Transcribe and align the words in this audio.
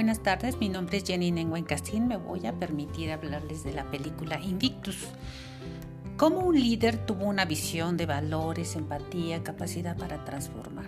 buenas 0.00 0.22
tardes. 0.22 0.58
Mi 0.58 0.70
nombre 0.70 0.96
es 0.96 1.04
Jenny 1.04 1.30
Nenguén 1.30 1.64
Castín. 1.64 2.08
Me 2.08 2.16
voy 2.16 2.46
a 2.46 2.58
permitir 2.58 3.12
hablarles 3.12 3.64
de 3.64 3.74
la 3.74 3.84
película 3.90 4.40
Invictus. 4.40 5.08
Cómo 6.16 6.38
un 6.38 6.58
líder 6.58 7.04
tuvo 7.04 7.26
una 7.26 7.44
visión 7.44 7.98
de 7.98 8.06
valores, 8.06 8.76
empatía, 8.76 9.42
capacidad 9.42 9.98
para 9.98 10.24
transformar. 10.24 10.86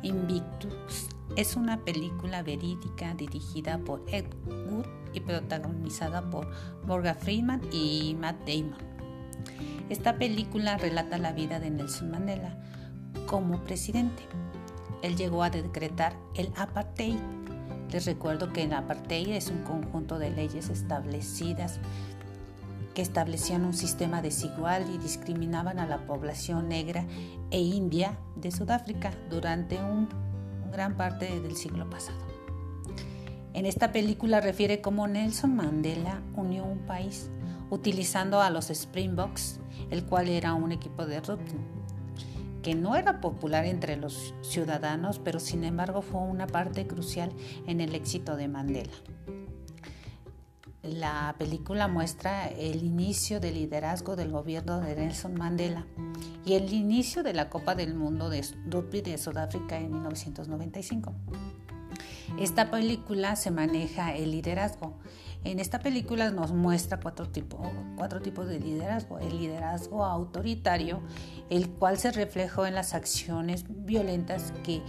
Invictus 0.00 1.08
es 1.36 1.56
una 1.56 1.84
película 1.84 2.42
verídica 2.42 3.12
dirigida 3.12 3.76
por 3.76 4.02
Ed 4.10 4.24
Wood 4.46 4.86
y 5.12 5.20
protagonizada 5.20 6.22
por 6.30 6.48
Morgan 6.86 7.16
Freeman 7.16 7.60
y 7.70 8.16
Matt 8.18 8.38
Damon. 8.48 8.78
Esta 9.90 10.16
película 10.16 10.78
relata 10.78 11.18
la 11.18 11.32
vida 11.32 11.60
de 11.60 11.70
Nelson 11.70 12.12
Mandela 12.12 12.56
como 13.26 13.62
presidente. 13.62 14.22
Él 15.02 15.16
llegó 15.16 15.42
a 15.42 15.50
decretar 15.50 16.16
el 16.34 16.50
apartheid 16.56 17.18
les 17.90 18.04
recuerdo 18.06 18.52
que 18.52 18.64
el 18.64 18.72
apartheid 18.72 19.28
es 19.28 19.48
un 19.48 19.62
conjunto 19.62 20.18
de 20.18 20.30
leyes 20.30 20.68
establecidas 20.68 21.78
que 22.94 23.02
establecían 23.02 23.64
un 23.64 23.74
sistema 23.74 24.22
desigual 24.22 24.88
y 24.92 24.98
discriminaban 24.98 25.78
a 25.78 25.86
la 25.86 26.06
población 26.06 26.68
negra 26.68 27.04
e 27.50 27.60
india 27.60 28.18
de 28.36 28.50
Sudáfrica 28.50 29.12
durante 29.28 29.76
un, 29.76 30.08
gran 30.72 30.96
parte 30.96 31.40
del 31.40 31.56
siglo 31.56 31.88
pasado. 31.88 32.18
En 33.54 33.66
esta 33.66 33.92
película 33.92 34.40
refiere 34.40 34.80
cómo 34.80 35.06
Nelson 35.08 35.56
Mandela 35.56 36.20
unió 36.34 36.64
un 36.64 36.80
país 36.80 37.30
utilizando 37.70 38.40
a 38.40 38.50
los 38.50 38.70
Springboks, 38.70 39.60
el 39.90 40.04
cual 40.04 40.28
era 40.28 40.54
un 40.54 40.72
equipo 40.72 41.06
de 41.06 41.20
rugby 41.20 41.54
que 42.66 42.74
no 42.74 42.96
era 42.96 43.20
popular 43.20 43.64
entre 43.64 43.94
los 43.94 44.34
ciudadanos, 44.42 45.20
pero 45.20 45.38
sin 45.38 45.62
embargo 45.62 46.02
fue 46.02 46.20
una 46.22 46.48
parte 46.48 46.84
crucial 46.84 47.30
en 47.68 47.80
el 47.80 47.94
éxito 47.94 48.34
de 48.34 48.48
Mandela. 48.48 48.92
La 50.82 51.36
película 51.38 51.86
muestra 51.86 52.48
el 52.48 52.82
inicio 52.82 53.38
del 53.38 53.54
liderazgo 53.54 54.16
del 54.16 54.32
gobierno 54.32 54.80
de 54.80 54.96
Nelson 54.96 55.34
Mandela 55.34 55.86
y 56.44 56.54
el 56.54 56.72
inicio 56.72 57.22
de 57.22 57.34
la 57.34 57.50
Copa 57.50 57.76
del 57.76 57.94
Mundo 57.94 58.30
de 58.30 58.44
Rugby 58.68 59.00
de 59.00 59.16
Sudáfrica 59.16 59.78
en 59.78 59.92
1995. 59.92 61.14
Esta 62.36 62.72
película 62.72 63.36
se 63.36 63.52
maneja 63.52 64.16
el 64.16 64.32
liderazgo 64.32 64.98
en 65.50 65.60
esta 65.60 65.78
película 65.78 66.30
nos 66.30 66.52
muestra 66.52 66.98
cuatro, 66.98 67.28
tipos 67.28 68.48
de 68.48 68.58
liderazgo. 68.58 69.18
El 69.18 69.38
liderazgo 69.38 70.04
autoritario, 70.04 71.00
el 71.50 71.70
cual 71.70 71.98
se 71.98 72.10
reflejó 72.10 72.66
en 72.66 72.74
las 72.74 72.94
acciones 72.94 73.64
violentas 73.68 74.52
que 74.64 74.82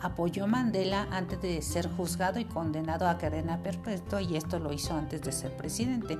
apoyó 0.00 0.46
Mandela 0.46 1.08
antes 1.10 1.40
de 1.40 1.60
ser 1.62 1.88
juzgado 1.88 2.38
y 2.38 2.44
condenado 2.44 3.08
a 3.08 3.18
cadena 3.18 3.62
perpetua 3.62 4.22
y 4.22 4.36
esto 4.36 4.60
lo 4.60 4.72
hizo 4.72 4.94
antes 4.94 5.22
de 5.22 5.32
ser 5.32 5.56
presidente. 5.56 6.18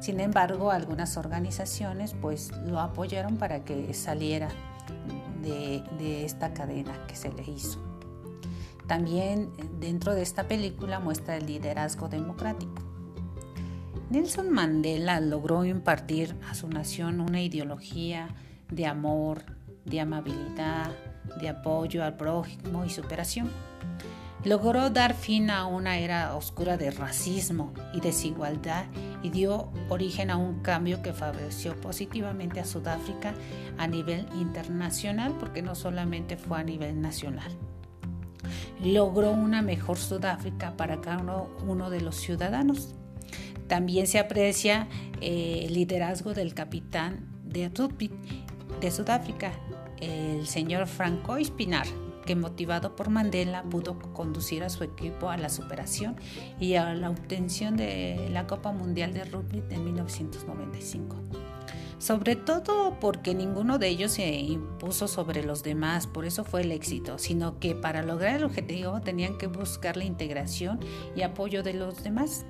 Sin 0.00 0.18
embargo, 0.18 0.70
algunas 0.70 1.16
organizaciones 1.16 2.14
pues 2.20 2.50
lo 2.66 2.80
apoyaron 2.80 3.36
para 3.36 3.64
que 3.64 3.94
saliera 3.94 4.48
de, 5.42 5.84
de 5.98 6.24
esta 6.24 6.52
cadena 6.52 7.06
que 7.06 7.14
se 7.14 7.32
le 7.32 7.44
hizo. 7.44 7.78
También 8.88 9.52
dentro 9.78 10.14
de 10.14 10.22
esta 10.22 10.48
película 10.48 10.98
muestra 10.98 11.36
el 11.36 11.46
liderazgo 11.46 12.08
democrático. 12.08 12.87
Nelson 14.10 14.50
Mandela 14.50 15.20
logró 15.20 15.66
impartir 15.66 16.34
a 16.48 16.54
su 16.54 16.68
nación 16.68 17.20
una 17.20 17.42
ideología 17.42 18.28
de 18.70 18.86
amor, 18.86 19.42
de 19.84 20.00
amabilidad, 20.00 20.92
de 21.40 21.50
apoyo 21.50 22.02
al 22.02 22.16
prójimo 22.16 22.86
y 22.86 22.90
superación. 22.90 23.50
Logró 24.44 24.88
dar 24.88 25.14
fin 25.14 25.50
a 25.50 25.66
una 25.66 25.98
era 25.98 26.36
oscura 26.36 26.78
de 26.78 26.90
racismo 26.90 27.74
y 27.92 28.00
desigualdad 28.00 28.86
y 29.22 29.30
dio 29.30 29.70
origen 29.88 30.30
a 30.30 30.36
un 30.36 30.60
cambio 30.60 31.02
que 31.02 31.12
favoreció 31.12 31.78
positivamente 31.78 32.60
a 32.60 32.64
Sudáfrica 32.64 33.34
a 33.76 33.86
nivel 33.88 34.26
internacional, 34.40 35.34
porque 35.38 35.60
no 35.60 35.74
solamente 35.74 36.36
fue 36.36 36.60
a 36.60 36.64
nivel 36.64 37.00
nacional. 37.00 37.50
Logró 38.82 39.32
una 39.32 39.60
mejor 39.60 39.98
Sudáfrica 39.98 40.76
para 40.76 41.00
cada 41.00 41.18
uno, 41.66 41.90
de 41.90 42.00
los 42.00 42.16
ciudadanos. 42.16 42.94
También 43.68 44.06
se 44.06 44.18
aprecia 44.18 44.88
eh, 45.20 45.64
el 45.66 45.74
liderazgo 45.74 46.34
del 46.34 46.54
capitán 46.54 47.26
de 47.44 47.68
rugby 47.68 48.10
de 48.80 48.90
Sudáfrica, 48.90 49.52
el 50.00 50.46
señor 50.46 50.86
Franco 50.86 51.36
Espinar, 51.36 51.86
que 52.24 52.36
motivado 52.36 52.94
por 52.94 53.10
Mandela 53.10 53.62
pudo 53.64 53.98
conducir 54.12 54.62
a 54.62 54.68
su 54.68 54.84
equipo 54.84 55.30
a 55.30 55.36
la 55.36 55.48
superación 55.48 56.16
y 56.60 56.74
a 56.74 56.94
la 56.94 57.10
obtención 57.10 57.76
de 57.76 58.28
la 58.30 58.46
Copa 58.46 58.72
Mundial 58.72 59.12
de 59.12 59.24
Rugby 59.24 59.62
en 59.70 59.84
1995. 59.84 61.16
Sobre 61.98 62.36
todo 62.36 63.00
porque 63.00 63.34
ninguno 63.34 63.78
de 63.78 63.88
ellos 63.88 64.12
se 64.12 64.30
impuso 64.30 65.08
sobre 65.08 65.42
los 65.42 65.64
demás, 65.64 66.06
por 66.06 66.26
eso 66.26 66.44
fue 66.44 66.60
el 66.60 66.70
éxito, 66.70 67.18
sino 67.18 67.58
que 67.58 67.74
para 67.74 68.02
lograr 68.02 68.36
el 68.36 68.44
objetivo 68.44 69.00
tenían 69.00 69.36
que 69.36 69.48
buscar 69.48 69.96
la 69.96 70.04
integración 70.04 70.78
y 71.16 71.22
apoyo 71.22 71.64
de 71.64 71.74
los 71.74 72.04
demás. 72.04 72.46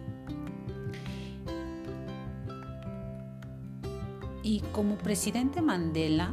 Y 4.48 4.60
como 4.72 4.96
presidente 4.96 5.60
Mandela 5.60 6.32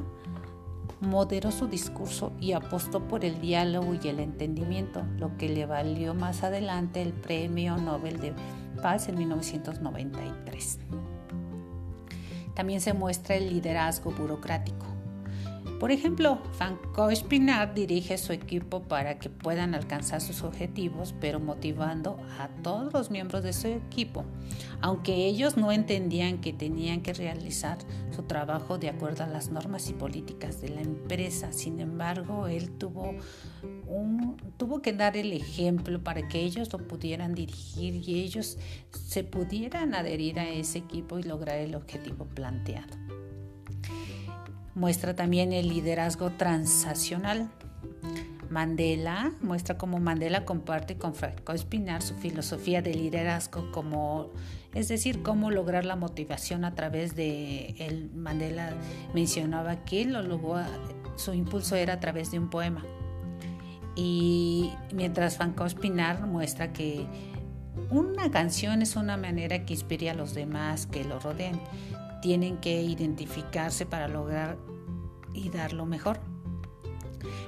moderó 1.01 1.51
su 1.51 1.67
discurso 1.67 2.31
y 2.39 2.53
apostó 2.53 3.09
por 3.09 3.25
el 3.25 3.41
diálogo 3.41 3.93
y 4.01 4.07
el 4.07 4.21
entendimiento, 4.21 5.03
lo 5.17 5.35
que 5.35 5.49
le 5.49 5.65
valió 5.65 6.13
más 6.13 6.41
adelante 6.41 7.01
el 7.01 7.11
Premio 7.11 7.75
Nobel 7.75 8.21
de 8.21 8.33
Paz 8.81 9.09
en 9.09 9.17
1993. 9.17 10.79
También 12.53 12.79
se 12.79 12.93
muestra 12.93 13.35
el 13.35 13.49
liderazgo 13.49 14.11
burocrático. 14.11 14.94
Por 15.79 15.91
ejemplo, 15.91 16.39
Franco 16.53 17.09
Espinar 17.09 17.73
dirige 17.73 18.17
su 18.17 18.31
equipo 18.31 18.83
para 18.83 19.19
que 19.19 19.29
puedan 19.29 19.75
alcanzar 19.75 20.21
sus 20.21 20.41
objetivos, 20.41 21.13
pero 21.19 21.41
motivando 21.41 22.17
a 22.39 22.47
todos 22.63 22.93
los 22.93 23.11
miembros 23.11 23.43
de 23.43 23.51
su 23.51 23.67
equipo, 23.67 24.23
aunque 24.79 25.13
ellos 25.27 25.57
no 25.57 25.73
entendían 25.73 26.39
que 26.39 26.53
tenían 26.53 27.01
que 27.01 27.13
realizar 27.13 27.77
su 28.15 28.23
trabajo 28.23 28.77
de 28.77 28.87
acuerdo 28.87 29.25
a 29.25 29.27
las 29.27 29.49
normas 29.49 29.89
y 29.89 29.93
políticas 29.93 30.61
de 30.61 30.69
la 30.69 30.81
empresa. 30.81 31.51
Sin 31.51 31.81
embargo, 31.81 32.47
él 32.47 32.71
tuvo, 32.77 33.13
un, 33.85 34.37
tuvo 34.55 34.81
que 34.81 34.93
dar 34.93 35.17
el 35.17 35.33
ejemplo 35.33 36.01
para 36.01 36.29
que 36.29 36.39
ellos 36.39 36.71
lo 36.71 36.87
pudieran 36.87 37.35
dirigir 37.35 37.95
y 38.07 38.21
ellos 38.23 38.57
se 38.91 39.25
pudieran 39.25 39.93
adherir 39.93 40.39
a 40.39 40.47
ese 40.47 40.77
equipo 40.77 41.19
y 41.19 41.23
lograr 41.23 41.57
el 41.57 41.75
objetivo 41.75 42.25
planteado. 42.25 43.04
Muestra 44.75 45.15
también 45.15 45.53
el 45.53 45.69
liderazgo 45.69 46.31
transaccional. 46.31 47.49
Mandela 48.49 49.31
muestra 49.41 49.77
cómo 49.77 49.99
Mandela 49.99 50.45
comparte 50.45 50.97
con 50.97 51.15
Franco 51.15 51.53
Espinar 51.53 52.01
su 52.01 52.13
filosofía 52.15 52.81
de 52.81 52.93
liderazgo, 52.93 53.71
como, 53.71 54.31
es 54.73 54.87
decir, 54.87 55.23
cómo 55.23 55.49
lograr 55.49 55.85
la 55.85 55.95
motivación 55.95 56.63
a 56.63 56.75
través 56.75 57.15
de 57.15 57.75
el 57.79 58.11
Mandela 58.11 58.73
mencionaba 59.13 59.83
que 59.83 60.05
lo 60.05 60.21
su 61.15 61.33
impulso 61.33 61.75
era 61.75 61.93
a 61.93 61.99
través 61.99 62.31
de 62.31 62.39
un 62.39 62.49
poema. 62.49 62.83
Y 63.95 64.71
mientras 64.93 65.37
Franco 65.37 65.65
Espinar 65.65 66.27
muestra 66.27 66.73
que 66.73 67.07
una 67.89 68.29
canción 68.31 68.81
es 68.81 68.95
una 68.95 69.17
manera 69.17 69.65
que 69.65 69.73
inspire 69.73 70.09
a 70.09 70.13
los 70.13 70.33
demás 70.33 70.85
que 70.85 71.03
lo 71.03 71.19
rodeen 71.19 71.59
tienen 72.25 72.57
que 72.57 72.81
identificarse 72.81 73.85
para 73.85 74.07
lograr 74.07 74.57
y 75.31 75.49
dar 75.49 75.73
lo 75.73 75.85
mejor. 75.85 76.19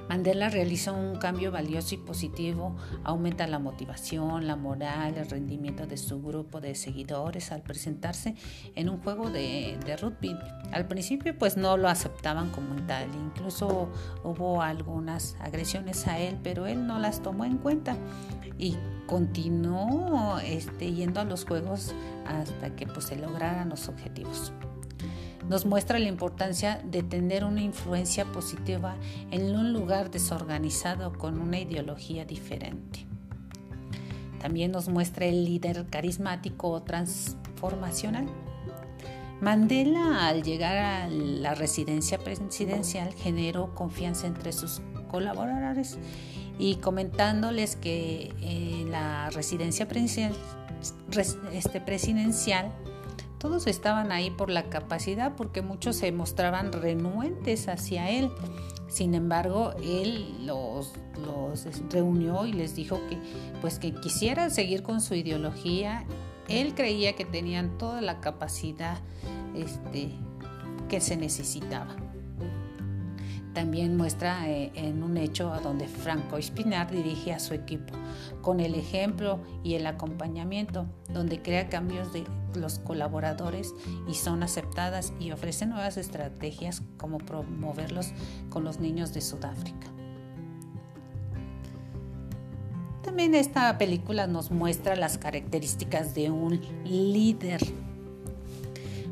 Mandela 0.08 0.50
realiza 0.50 0.92
un 0.92 1.16
cambio 1.16 1.50
valioso 1.50 1.96
y 1.96 1.98
positivo, 1.98 2.76
aumenta 3.02 3.48
la 3.48 3.58
motivación, 3.58 4.46
la 4.46 4.54
moral, 4.54 5.16
el 5.16 5.28
rendimiento 5.28 5.88
de 5.88 5.96
su 5.96 6.22
grupo 6.22 6.60
de 6.60 6.76
seguidores 6.76 7.50
al 7.50 7.62
presentarse 7.62 8.36
en 8.76 8.88
un 8.88 8.98
juego 9.02 9.30
de, 9.30 9.76
rugby. 10.00 10.38
Al 10.70 10.86
principio 10.86 11.36
pues 11.36 11.56
no 11.56 11.76
lo 11.76 11.88
aceptaban 11.88 12.50
como 12.50 12.80
tal, 12.86 13.08
incluso 13.16 13.88
hubo 14.22 14.62
algunas 14.62 15.34
agresiones 15.40 16.06
a 16.06 16.20
él, 16.20 16.38
pero 16.44 16.68
él 16.68 16.86
no 16.86 17.00
las 17.00 17.20
tomó 17.20 17.44
en 17.44 17.58
cuenta 17.58 17.96
y 18.58 18.76
continuó 19.08 20.38
este, 20.38 20.92
yendo 20.92 21.20
a 21.20 21.24
los 21.24 21.44
juegos 21.44 21.96
hasta 22.28 22.76
que 22.76 22.86
pues 22.86 23.06
se 23.06 23.16
lograran 23.16 23.70
los 23.70 23.88
objetivos 23.88 24.52
nos 25.48 25.64
muestra 25.64 25.98
la 25.98 26.08
importancia 26.08 26.80
de 26.84 27.02
tener 27.02 27.44
una 27.44 27.62
influencia 27.62 28.24
positiva 28.26 28.96
en 29.30 29.56
un 29.56 29.72
lugar 29.72 30.10
desorganizado 30.10 31.12
con 31.12 31.40
una 31.40 31.58
ideología 31.58 32.24
diferente. 32.24 33.06
También 34.40 34.70
nos 34.70 34.88
muestra 34.88 35.26
el 35.26 35.44
líder 35.44 35.86
carismático 35.86 36.68
o 36.68 36.82
transformacional. 36.82 38.26
Mandela 39.40 40.28
al 40.28 40.42
llegar 40.42 40.76
a 40.76 41.08
la 41.08 41.54
residencia 41.54 42.18
presidencial 42.18 43.14
generó 43.14 43.74
confianza 43.74 44.26
entre 44.26 44.52
sus 44.52 44.82
colaboradores 45.08 45.98
y 46.58 46.76
comentándoles 46.76 47.76
que 47.76 48.34
en 48.40 48.90
la 48.90 49.30
residencia 49.30 49.86
presidencial, 49.86 50.34
este, 51.52 51.80
presidencial 51.80 52.72
todos 53.38 53.66
estaban 53.66 54.12
ahí 54.12 54.30
por 54.30 54.50
la 54.50 54.64
capacidad 54.64 55.34
porque 55.36 55.62
muchos 55.62 55.96
se 55.96 56.12
mostraban 56.12 56.72
renuentes 56.72 57.68
hacia 57.68 58.10
él. 58.10 58.30
Sin 58.88 59.14
embargo, 59.14 59.72
él 59.82 60.46
los, 60.46 60.92
los 61.24 61.66
reunió 61.90 62.46
y 62.46 62.52
les 62.52 62.74
dijo 62.74 63.00
que 63.08 63.18
pues 63.60 63.78
que 63.78 63.92
quisieran 63.92 64.50
seguir 64.50 64.82
con 64.82 65.00
su 65.00 65.14
ideología. 65.14 66.04
Él 66.48 66.74
creía 66.74 67.14
que 67.14 67.24
tenían 67.24 67.76
toda 67.78 68.00
la 68.00 68.20
capacidad 68.20 68.98
este, 69.54 70.10
que 70.88 71.00
se 71.00 71.16
necesitaba. 71.16 71.94
También 73.58 73.96
muestra 73.96 74.48
eh, 74.48 74.70
en 74.76 75.02
un 75.02 75.16
hecho 75.16 75.52
donde 75.64 75.88
Franco 75.88 76.36
Espinar 76.36 76.92
dirige 76.92 77.32
a 77.32 77.40
su 77.40 77.54
equipo 77.54 77.92
con 78.40 78.60
el 78.60 78.76
ejemplo 78.76 79.40
y 79.64 79.74
el 79.74 79.84
acompañamiento, 79.88 80.86
donde 81.12 81.42
crea 81.42 81.68
cambios 81.68 82.12
de 82.12 82.22
los 82.54 82.78
colaboradores 82.78 83.74
y 84.08 84.14
son 84.14 84.44
aceptadas 84.44 85.12
y 85.18 85.32
ofrece 85.32 85.66
nuevas 85.66 85.96
estrategias 85.96 86.82
como 86.98 87.18
promoverlos 87.18 88.12
con 88.48 88.62
los 88.62 88.78
niños 88.78 89.12
de 89.12 89.22
Sudáfrica. 89.22 89.88
También 93.02 93.34
esta 93.34 93.76
película 93.76 94.28
nos 94.28 94.52
muestra 94.52 94.94
las 94.94 95.18
características 95.18 96.14
de 96.14 96.30
un 96.30 96.60
líder. 96.84 97.60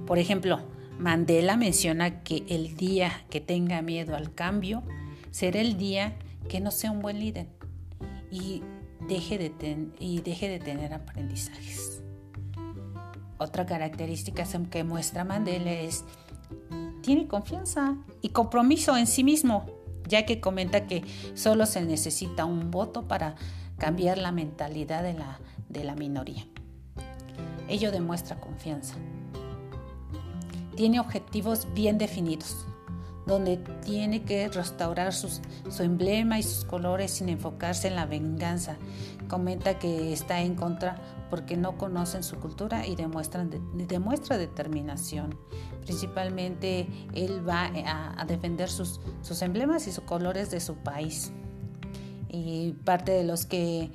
Por 0.06 0.20
ejemplo, 0.20 0.60
Mandela 0.98 1.56
menciona 1.56 2.22
que 2.22 2.44
el 2.48 2.76
día 2.76 3.24
que 3.28 3.40
tenga 3.40 3.82
miedo 3.82 4.16
al 4.16 4.34
cambio 4.34 4.82
será 5.30 5.60
el 5.60 5.76
día 5.76 6.16
que 6.48 6.60
no 6.60 6.70
sea 6.70 6.90
un 6.90 7.00
buen 7.00 7.18
líder 7.20 7.48
y 8.30 8.62
deje 9.06 9.38
de, 9.38 9.50
tener 10.58 10.94
aprendizajes. 10.94 12.02
Otra 13.38 13.66
característica 13.66 14.44
que 14.70 14.84
muestra 14.84 15.24
Mandela 15.24 15.70
es 15.70 16.04
tiene 17.02 17.28
confianza 17.28 17.96
y 18.22 18.30
compromiso 18.30 18.96
en 18.96 19.06
sí 19.06 19.22
mismo, 19.22 19.66
ya 20.08 20.24
que 20.24 20.40
comenta 20.40 20.86
que 20.86 21.04
solo 21.34 21.66
se 21.66 21.82
necesita 21.82 22.44
un 22.44 22.70
voto 22.70 23.06
para 23.06 23.36
cambiar 23.78 24.18
la 24.18 24.32
mentalidad 24.32 25.02
de 25.02 25.12
la, 25.12 25.38
de 25.68 25.84
la 25.84 25.94
minoría. 25.94 26.46
Ello 27.68 27.92
demuestra 27.92 28.40
confianza 28.40 28.94
tiene 30.76 31.00
objetivos 31.00 31.66
bien 31.74 31.98
definidos, 31.98 32.66
donde 33.26 33.56
tiene 33.84 34.22
que 34.22 34.48
restaurar 34.48 35.12
su 35.12 35.40
emblema 35.80 36.38
y 36.38 36.42
sus 36.42 36.64
colores 36.64 37.10
sin 37.10 37.28
enfocarse 37.28 37.88
en 37.88 37.96
la 37.96 38.06
venganza. 38.06 38.76
Comenta 39.28 39.78
que 39.78 40.12
está 40.12 40.40
en 40.42 40.54
contra 40.54 41.00
porque 41.30 41.56
no 41.56 41.76
conocen 41.76 42.22
su 42.22 42.36
cultura 42.36 42.86
y 42.86 42.94
demuestra 42.94 44.38
determinación. 44.38 45.36
Principalmente 45.82 46.86
él 47.14 47.46
va 47.48 47.70
a, 47.86 48.20
a 48.20 48.24
defender 48.26 48.68
sus, 48.68 49.00
sus 49.22 49.42
emblemas 49.42 49.86
y 49.88 49.92
sus 49.92 50.04
colores 50.04 50.50
de 50.50 50.60
su 50.60 50.76
país. 50.76 51.32
Y 52.28 52.72
parte 52.84 53.12
de 53.12 53.24
los 53.24 53.46
que 53.46 53.90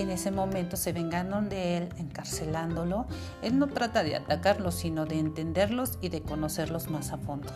en 0.00 0.10
ese 0.10 0.30
momento 0.30 0.76
se 0.76 0.92
vengaron 0.92 1.48
de 1.48 1.76
él 1.76 1.88
encarcelándolo, 1.98 3.06
él 3.42 3.58
no 3.58 3.68
trata 3.68 4.02
de 4.02 4.16
atacarlos, 4.16 4.74
sino 4.74 5.04
de 5.04 5.18
entenderlos 5.18 5.98
y 6.00 6.08
de 6.08 6.22
conocerlos 6.22 6.90
más 6.90 7.12
a 7.12 7.18
fondo. 7.18 7.48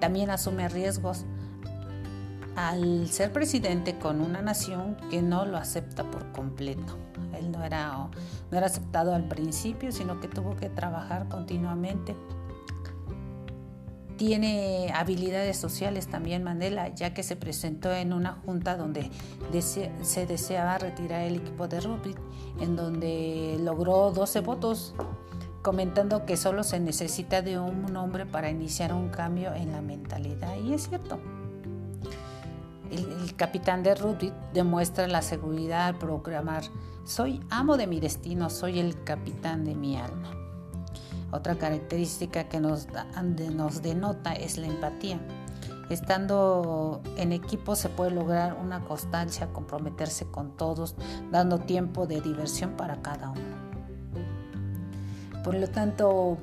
También 0.00 0.30
asume 0.30 0.68
riesgos 0.68 1.24
al 2.56 3.08
ser 3.08 3.32
presidente 3.32 3.98
con 3.98 4.20
una 4.20 4.40
nación 4.40 4.96
que 5.10 5.20
no 5.20 5.44
lo 5.44 5.58
acepta 5.58 6.04
por 6.10 6.32
completo. 6.32 6.96
Él 7.34 7.52
no 7.52 7.62
era, 7.62 7.92
no 8.50 8.56
era 8.56 8.66
aceptado 8.66 9.14
al 9.14 9.28
principio, 9.28 9.92
sino 9.92 10.20
que 10.20 10.28
tuvo 10.28 10.56
que 10.56 10.70
trabajar 10.70 11.28
continuamente 11.28 12.16
tiene 14.16 14.92
habilidades 14.94 15.56
sociales 15.56 16.06
también 16.06 16.42
Mandela, 16.42 16.88
ya 16.88 17.14
que 17.14 17.22
se 17.22 17.36
presentó 17.36 17.92
en 17.92 18.12
una 18.12 18.32
junta 18.44 18.76
donde 18.76 19.10
se 19.60 20.26
deseaba 20.26 20.78
retirar 20.78 21.22
el 21.22 21.36
equipo 21.36 21.68
de 21.68 21.80
rugby, 21.80 22.14
en 22.60 22.76
donde 22.76 23.58
logró 23.60 24.10
12 24.10 24.40
votos, 24.40 24.94
comentando 25.62 26.24
que 26.26 26.36
solo 26.36 26.62
se 26.62 26.80
necesita 26.80 27.42
de 27.42 27.58
un 27.58 27.96
hombre 27.96 28.26
para 28.26 28.50
iniciar 28.50 28.92
un 28.92 29.08
cambio 29.08 29.54
en 29.54 29.72
la 29.72 29.82
mentalidad. 29.82 30.56
Y 30.56 30.72
es 30.72 30.88
cierto. 30.88 31.18
El, 32.90 33.10
el 33.22 33.34
capitán 33.34 33.82
de 33.82 33.94
rugby 33.94 34.32
demuestra 34.54 35.08
la 35.08 35.20
seguridad 35.20 35.86
al 35.86 35.98
programar, 35.98 36.62
soy 37.04 37.40
amo 37.50 37.76
de 37.76 37.86
mi 37.86 37.98
destino, 37.98 38.48
soy 38.48 38.78
el 38.78 39.02
capitán 39.02 39.64
de 39.64 39.74
mi 39.74 39.96
alma. 39.96 40.45
Otra 41.32 41.56
característica 41.56 42.44
que 42.44 42.60
nos, 42.60 42.86
denota 43.82 44.32
es 44.32 44.58
la 44.58 44.66
empatía. 44.66 45.18
Estando 45.90 47.00
en 47.16 47.32
equipo 47.32 47.76
se 47.76 47.88
puede 47.88 48.10
lograr 48.10 48.56
una 48.60 48.80
constancia, 48.84 49.48
comprometerse 49.52 50.26
con 50.26 50.56
todos, 50.56 50.96
dando 51.30 51.58
tiempo 51.58 52.06
de 52.06 52.20
diversión 52.20 52.72
para 52.72 53.02
cada 53.02 53.30
uno. 53.30 53.66
Por 55.44 55.54
lo 55.54 55.68
tanto, 55.68 56.38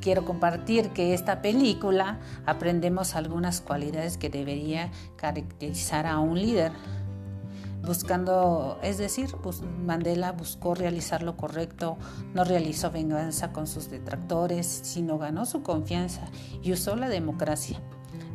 quiero 0.00 0.24
compartir 0.24 0.90
que 0.90 1.14
esta 1.14 1.42
película 1.42 2.20
aprendemos 2.46 3.16
algunas 3.16 3.60
cualidades 3.60 4.16
que 4.18 4.30
debería 4.30 4.90
caracterizar 5.16 6.06
a 6.06 6.18
un 6.18 6.40
líder 6.40 6.72
buscando, 7.86 8.78
es 8.82 8.98
decir, 8.98 9.30
pues 9.42 9.62
Mandela 9.62 10.32
buscó 10.32 10.74
realizar 10.74 11.22
lo 11.22 11.36
correcto, 11.36 11.96
no 12.34 12.44
realizó 12.44 12.90
venganza 12.90 13.52
con 13.52 13.66
sus 13.66 13.90
detractores, 13.90 14.66
sino 14.66 15.18
ganó 15.18 15.46
su 15.46 15.62
confianza 15.62 16.22
y 16.62 16.72
usó 16.72 16.96
la 16.96 17.08
democracia. 17.08 17.80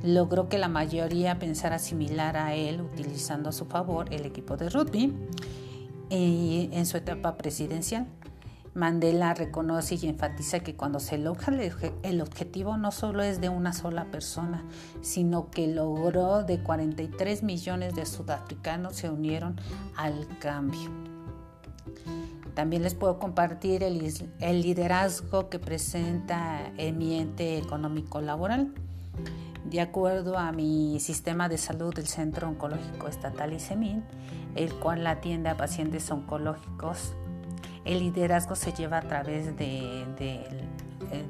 Logró 0.04 0.50
que 0.50 0.58
la 0.58 0.68
mayoría 0.68 1.40
pensara 1.40 1.80
similar 1.80 2.38
a 2.38 2.54
él, 2.54 2.82
utilizando 2.82 3.50
a 3.50 3.52
su 3.52 3.66
favor 3.66 4.14
el 4.14 4.26
equipo 4.26 4.58
de 4.58 4.70
rugby 4.70 5.14
y 6.10 6.70
en 6.72 6.86
su 6.86 6.98
etapa 6.98 7.38
presidencial. 7.38 8.08
Mandela 8.76 9.34
reconoce 9.34 9.96
y 9.96 10.06
enfatiza 10.06 10.60
que 10.60 10.76
cuando 10.76 11.00
se 11.00 11.18
logra 11.18 11.58
el 12.04 12.22
objetivo 12.22 12.76
no 12.76 12.92
solo 12.92 13.24
es 13.24 13.40
de 13.40 13.48
una 13.48 13.72
sola 13.72 14.12
persona, 14.12 14.66
sino 15.02 15.50
que 15.50 15.68
logró 15.68 16.44
de 16.44 16.60
43 16.60 17.42
millones 17.42 17.96
de 17.96 18.06
sudafricanos 18.06 18.98
se 18.98 19.10
unieron 19.10 19.56
al 19.96 20.28
cambio. 20.40 20.92
También 22.54 22.84
les 22.84 22.96
puedo 22.96 23.18
compartir 23.18 23.82
el, 23.82 23.98
liderazgo 24.62 25.50
que 25.50 25.58
presenta 25.58 26.70
el 26.78 27.02
ente 27.02 27.58
económico 27.58 28.20
laboral. 28.20 28.74
De 29.64 29.80
acuerdo 29.80 30.38
a 30.38 30.52
mi 30.52 31.00
sistema 31.00 31.48
de 31.48 31.58
salud 31.58 31.94
del 31.94 32.08
Centro 32.08 32.50
Oncológico 32.50 33.08
Estatal 33.08 33.54
ICEMIN, 33.54 34.04
el 34.56 34.74
cual 34.76 35.08
atiende 35.08 35.50
a 35.50 35.56
pacientes 35.56 36.12
oncológicos 36.12 37.16
el 37.86 38.00
liderazgo 38.00 38.56
se 38.56 38.74
lleva 38.74 38.98
a 38.98 39.02
través 39.02 39.56
del 39.58 40.16
de, 40.16 40.44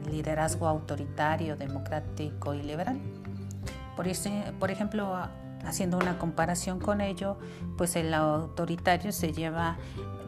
liderazgo 0.10 0.68
autoritario, 0.68 1.56
democrático 1.58 2.54
y 2.54 2.64
liberal. 2.64 2.98
Por, 3.96 4.08
por 4.60 4.72
ejemplo, 4.72 5.16
haciendo 5.66 5.98
una 5.98 6.18
comparación 6.18 6.80
con 6.80 7.02
ello, 7.02 7.38
pues 7.78 7.96
el 7.96 8.14
autoritario 8.14 9.12
se 9.12 9.34
lleva 9.34 9.78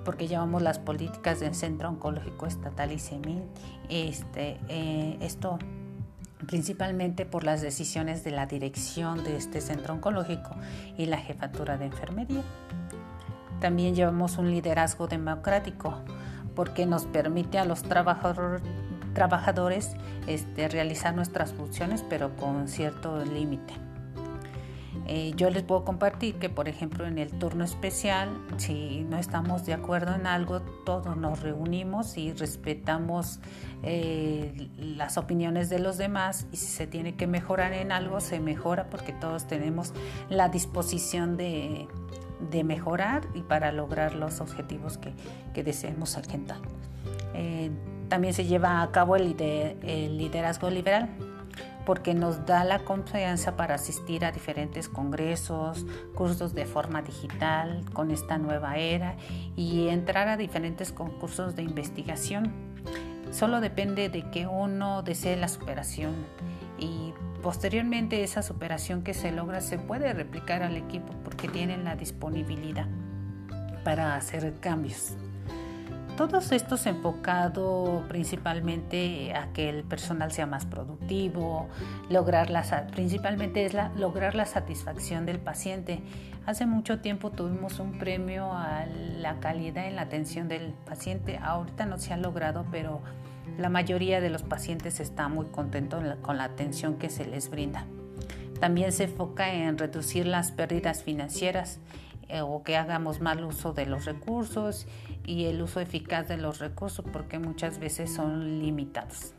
porque 0.03 0.27
llevamos 0.27 0.62
las 0.62 0.79
políticas 0.79 1.39
del 1.39 1.53
Centro 1.53 1.89
Oncológico 1.89 2.46
Estatal 2.46 2.91
y 2.93 3.00
CEMIN, 3.00 3.43
este, 3.89 4.57
eh, 4.69 5.17
esto 5.19 5.60
principalmente 6.46 7.25
por 7.25 7.43
las 7.43 7.62
decisiones 7.62 8.24
de 8.24 8.31
la 8.31 8.46
dirección 8.46 9.24
de 9.24 9.38
este 9.38 9.60
centro 9.60 9.96
oncológico 9.96 10.51
y 10.98 11.07
la 11.07 11.17
jefatura 11.17 11.77
de 11.77 11.86
enfermería. 11.86 12.43
También 13.60 13.96
llevamos 13.96 14.38
un 14.38 14.51
liderazgo 14.51 15.07
democrático 15.07 15.96
porque 16.58 16.86
nos 16.88 17.06
permite 17.06 17.60
a 17.60 17.66
los 17.66 17.84
trabajadores 17.84 19.92
este, 20.26 20.68
realizar 20.68 21.14
nuestras 21.14 21.54
funciones, 21.54 22.04
pero 22.10 22.36
con 22.36 22.68
cierto 22.68 23.24
límite. 23.24 23.76
Eh, 25.06 25.34
yo 25.38 25.52
les 25.52 25.62
puedo 25.62 25.86
compartir 25.86 26.40
que, 26.40 26.50
por 26.50 26.68
ejemplo, 26.68 27.06
en 27.06 27.20
el 27.20 27.30
turno 27.30 27.64
especial, 27.64 28.32
si 28.58 29.06
no 29.08 29.20
estamos 29.20 29.68
de 29.68 29.74
acuerdo 29.74 30.16
en 30.16 30.26
algo, 30.26 30.62
todos 30.84 31.16
nos 31.16 31.42
reunimos 31.42 32.18
y 32.18 32.34
respetamos 32.34 33.40
eh, 33.84 34.72
las 34.78 35.20
opiniones 35.20 35.70
de 35.70 35.78
los 35.78 36.00
demás 36.00 36.48
y 36.52 36.58
si 36.58 36.66
se 36.66 36.88
tiene 36.88 37.16
que 37.16 37.28
mejorar 37.28 37.74
en 37.74 37.92
algo, 37.92 38.20
se 38.20 38.40
mejora 38.40 38.90
porque 38.90 39.14
todos 39.14 39.46
tenemos 39.46 39.94
la 40.28 40.50
disposición 40.50 41.38
de, 41.38 41.88
de 42.39 42.63
mejorar 42.63 43.24
y 43.34 43.41
para 43.41 43.72
lograr 43.72 44.15
los 44.15 44.41
objetivos 44.41 44.98
que, 44.98 45.13
que 45.53 45.63
deseemos 45.63 46.17
alcanzar. 46.17 46.60
Eh, 47.34 47.72
también 48.10 48.34
se 48.34 48.46
lleva 48.46 48.82
a 48.82 48.91
cabo 48.91 49.15
el, 49.15 49.36
el 49.41 50.17
liderazgo 50.17 50.70
liberal, 50.70 51.10
porque 51.86 52.13
nos 52.13 52.46
da 52.46 52.63
la 52.65 52.79
confianza 52.79 53.56
para 53.56 53.75
asistir 53.75 54.25
a 54.25 54.32
diferentes 54.32 54.89
congresos, 54.89 55.86
cursos 56.15 56.53
de 56.53 56.65
forma 56.65 57.01
digital 57.01 57.86
con 57.94 58.12
esta 58.12 58.38
nueva 58.38 58.77
era 58.77 59.15
y 59.56 59.88
entrar 59.88 60.27
a 60.27 60.36
diferentes 60.36 60.91
concursos 60.91 61.56
de 61.56 61.63
investigación. 61.63 62.51
Solo 63.32 63.62
depende 63.62 64.10
de 64.10 64.29
que 64.32 64.48
uno 64.48 65.01
desee 65.01 65.38
la 65.38 65.48
superación 65.48 66.13
y 66.77 67.13
posteriormente 67.41 68.24
esa 68.24 68.41
superación 68.41 69.03
que 69.03 69.13
se 69.13 69.31
logra 69.31 69.62
se 69.62 69.77
puede 69.77 70.13
replicar 70.13 70.63
al 70.63 70.77
equipo 70.77 71.13
porque 71.24 71.48
tienen 71.48 71.84
la 71.84 71.96
disponibilidad 71.96 72.88
para 73.84 74.15
hacer 74.15 74.53
cambios. 74.60 75.15
Todos 76.17 76.51
estos 76.51 76.88
enfocado 76.88 78.03
principalmente 78.10 79.36
a 79.36 79.53
que 79.53 79.69
el 79.69 79.84
personal 79.84 80.31
sea 80.31 80.48
más 80.48 80.65
productivo, 80.65 81.69
lograr 82.10 82.50
la, 82.50 82.88
principalmente 82.88 83.65
es 83.65 83.75
lograr 83.96 84.34
la 84.34 84.48
satisfacción 84.48 85.27
del 85.27 85.38
paciente. 85.38 86.01
Hace 86.48 86.65
mucho 86.65 87.01
tiempo 87.01 87.29
tuvimos 87.29 87.79
un 87.79 88.00
premio 88.00 88.51
a 88.51 88.88
la 88.88 89.39
calidad 89.39 89.86
en 89.86 89.96
la 89.96 90.01
atención 90.01 90.48
del 90.48 90.74
paciente. 90.88 91.38
Ahorita 91.38 91.86
no 91.86 92.00
se 92.00 92.13
ha 92.13 92.17
logrado, 92.17 92.65
pero 92.72 93.01
la 93.58 93.70
mayoría 93.70 94.22
de 94.22 94.30
los 94.30 94.44
pacientes 94.44 95.00
está 95.00 95.28
muy 95.28 95.48
contentos 95.48 96.04
con 96.22 96.38
la 96.38 96.46
atención 96.46 96.98
que 96.98 97.10
se 97.10 97.26
les 97.26 97.50
brinda. 97.50 97.86
También 98.60 98.92
se 98.92 99.06
enfoca 99.06 99.54
en 99.54 99.78
reducir 99.78 100.26
las 100.26 100.52
pérdidas 100.52 101.04
financieras 101.04 101.80
eh, 102.30 102.42
o 102.42 102.64
que 102.64 102.76
hagamos 102.76 103.22
mal 103.22 103.44
uso 103.44 103.74
de 103.74 103.86
los 103.86 104.06
recursos 104.06 104.88
y 105.26 105.46
el 105.46 105.62
uso 105.62 105.80
eficaz 105.80 106.28
de 106.28 106.38
los 106.38 106.60
recursos 106.60 107.06
porque 107.12 107.40
muchas 107.40 107.80
veces 107.80 108.14
son 108.14 108.60
limitados. 108.60 109.34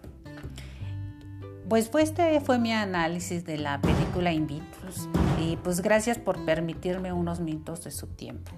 Pues, 1.69 1.91
pues 1.91 2.11
este 2.11 2.41
fue 2.41 2.59
mi 2.59 2.73
análisis 2.73 3.45
de 3.45 3.59
la 3.59 3.81
película 3.81 4.33
Invitus 4.33 5.09
y 5.39 5.57
pues 5.57 5.83
gracias 5.83 6.19
por 6.19 6.45
permitirme 6.47 7.13
unos 7.13 7.41
minutos 7.41 7.85
de 7.85 7.91
su 7.91 8.07
tiempo. 8.07 8.53